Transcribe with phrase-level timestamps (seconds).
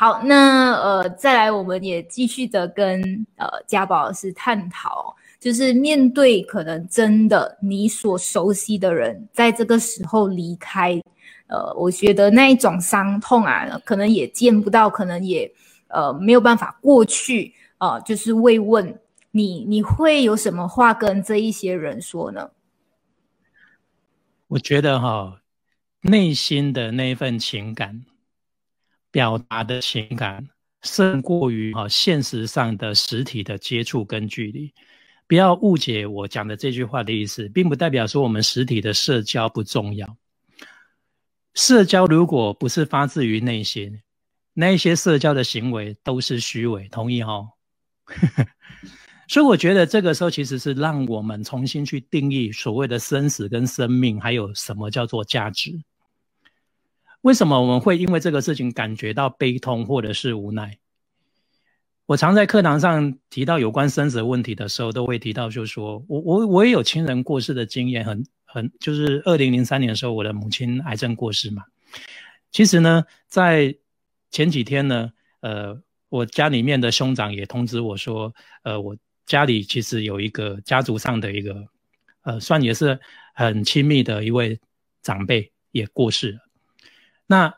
[0.00, 3.02] 好，那呃，再来，我们也继续的跟
[3.36, 10.98] 呃家宝老师探讨，就是面对可能真的你所熟悉的人在这个时候离开，
[11.48, 15.52] 呃，我觉得那一种伤痛啊，可能也见不到，可能也
[15.88, 18.98] 呃没有办法过去，呃，就是慰问
[19.32, 22.48] 你，你会有什么话跟这一些人说呢？
[24.48, 25.42] 我觉得哈，
[26.00, 28.06] 内心的那一份情感。
[29.10, 30.46] 表达的情感
[30.82, 34.72] 胜过于哈现实上的实体的接触跟距离，
[35.26, 40.16] 不要误解我讲的这句话的意思，并不代表说我们实体的社交不重要。
[41.54, 44.00] 社交如果不是发自于内心，
[44.54, 47.48] 那一些社交的行为都是虚伪，同意哈？
[49.28, 55.80] 所以我觉得这个时候其实是让我们重新去定义所谓的生死跟生命，还有什么叫做价值。
[57.22, 60.78] 为什么我们会因为这个事情感觉到悲痛或者是无奈？
[62.06, 71.62] 我常在课堂上提到有关生死问题的时候，都会提到，就是说我我我也有亲人过世的经验，很很就是二零零三年的时候，我的母亲癌症过世嘛。
[72.50, 73.76] 其实呢，在
[74.30, 78.34] 前几天呢，呃，我家里面的兄长也通知我说，
[78.64, 78.96] 呃，我
[79.26, 81.68] 家里其实有一个家族上的一个，
[82.22, 82.98] 呃，算也是
[83.34, 84.58] 很亲密的一位
[85.02, 86.38] 长辈也过世了。
[87.30, 87.54] 那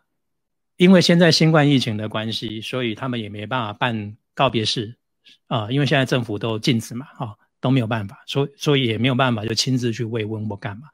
[0.77, 4.99] 因为现在新冠疫情的关系，所以他们也没办法办告别式
[5.47, 10.89] 啊，因为现在政府都禁止嘛，哈，都没有办法，所所以也没有办法就亲自去慰问或干嘛。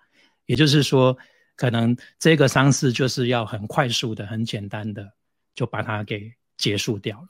[0.47, 1.19] 也就是说，
[1.57, 5.11] 可能这个丧事就是要很快速的、很简单的
[5.57, 7.27] 就把它给结束掉了。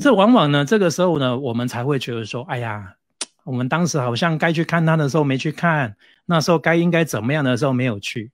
[0.00, 2.94] 这往往呢，这个时候呢，我们才会觉得说，哎呀，
[3.42, 8.30] 我们当时好像该去看他的时候没去看，那时候该应该怎么样的时候没有去。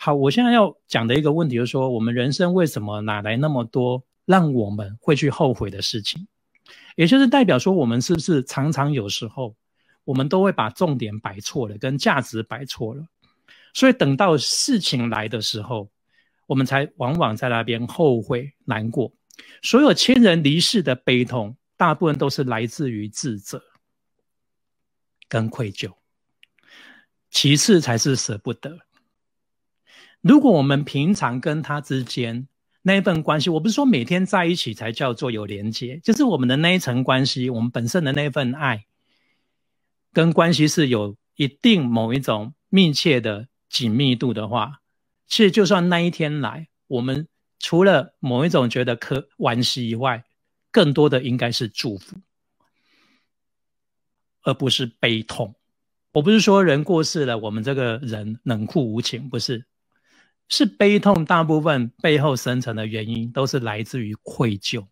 [0.00, 6.28] 好，我现在要讲的一个问题就是说，我们人生为什么哪来那么多让我们会去后悔的事情？
[6.94, 9.56] 也就是代表说，我们是不是常常有时候，
[10.04, 13.04] 我们都会把重点摆错了，跟价值摆错了，
[13.74, 15.90] 所以等到事情来的时候，
[16.46, 19.12] 我们才往往在那边后悔难过。
[19.62, 23.60] 所有亲人离世的悲痛，大部分都是来自于自责
[25.28, 25.92] 跟愧疚，
[27.32, 28.78] 其次才是舍不得。
[30.20, 32.48] 如果我们平常跟他之间
[32.82, 38.86] 那一份关系，我不是说每天在一起才叫做有连接，就是我们的那一层关系，我们本身的那份爱
[40.12, 44.80] 跟关系是有一定某一种密切的紧密度的话，
[45.26, 47.28] 其实就算那一天来，我们
[47.60, 50.24] 除了某一种觉得可惋惜以外，
[50.72, 52.16] 更多的应该是祝福，
[54.42, 55.54] 而不是悲痛。
[56.12, 59.66] 我不是说人过世了，我们这个人冷酷无情，不是。
[60.48, 64.86] 是悲痛，大部分背后深层的原因都是来自于愧疚。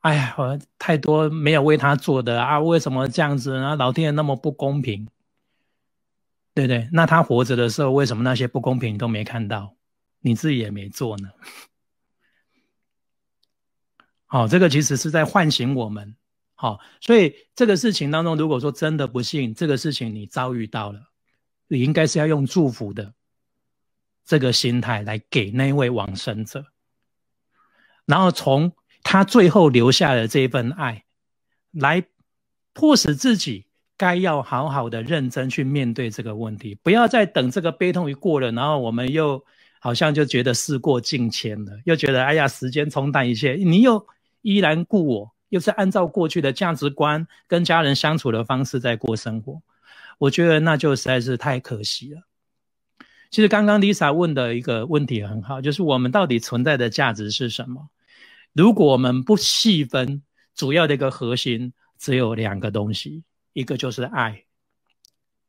[0.00, 3.76] 哎呀，我太多没有为他做的啊，为什么这样子呢？
[3.76, 5.06] 老天爷那么不公平，
[6.54, 6.88] 对不对？
[6.92, 9.76] 那他活着的时候，为什么那些不公平都没看到？
[10.20, 11.28] 你自己也没做呢？
[14.26, 16.14] 好，这个其实是在唤醒我们。
[16.54, 21.00] 好，所以这个事情当中，如果说真的不幸，这个事情你遭遇到了，
[21.68, 23.14] 你应该是要用祝福的。
[24.30, 26.64] 这个心态来给那位往生者，
[28.06, 28.70] 然后从
[29.02, 31.02] 他最后留下的这份爱，
[31.72, 32.04] 来
[32.72, 39.44] 迫使自己该要好好的认真去面对这个问题，不要再等这个悲痛一过了，然后我们又
[39.80, 44.06] 好像就觉得事过境迁了，又觉得哎呀时间冲淡一切，你又
[44.42, 49.60] 依然故我，又是按照过去的价值观跟家人相处的方式在过生活，
[50.18, 52.22] 我觉得那就实在是太可惜了。
[53.30, 57.88] 其实刚刚 Lisa 问的一个问题很好，就是我们到底存在的价值是什么？
[58.52, 60.22] 如果我们不细分，
[60.56, 64.44] 主要的一个核心只有两个东西，一个就是爱，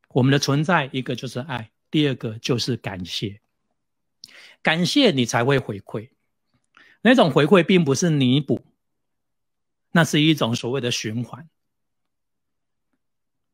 [0.09, 3.41] 我们的存在一个就是爱，第二个就是感谢。
[4.62, 6.09] 感谢你才会回馈，
[7.02, 8.64] 那种回馈并不是弥补，
[9.91, 11.50] 那是一种所谓的循环。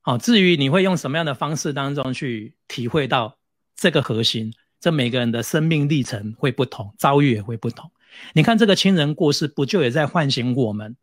[0.01, 3.37] 好，至于你会用什么样的方式当中去体会到？
[3.77, 4.51] 这个核心，
[4.81, 7.89] 这每个人的生命历程会不同，遭遇也会不同。
[8.33, 10.97] 你看，这个亲人过世，不就也在唤醒我们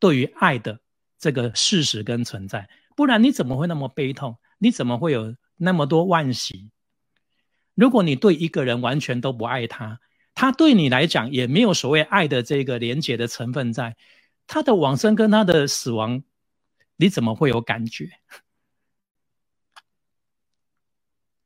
[0.00, 0.80] 对于爱的
[1.18, 2.68] 这个事实跟存在？
[2.96, 4.36] 不然你怎么会那么悲痛？
[4.58, 6.70] 你怎么会有那么多惋惜？
[7.74, 10.00] 如果你对一个人完全都不爱他，
[10.34, 13.96] 他对你来讲也没有所谓爱的这个连结的成分在，
[14.48, 16.24] 他的往生跟他的死亡，
[16.96, 18.10] 你怎么会有感觉？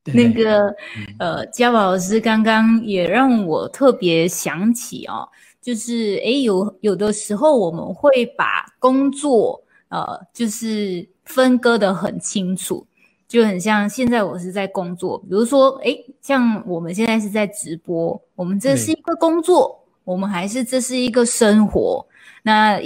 [0.04, 0.74] 那个
[1.18, 5.28] 呃，嘉宝老师刚刚也让我特别想起哦，
[5.60, 12.86] 就是诶，有有的时候我们会把工作呃，就是分割的很清楚，
[13.26, 22.06] 就很像现在我是在工作，比如说诶，像我们现在是在直播，我们这是一个工作，我们还是这是一个生活，
[22.42, 22.78] 那。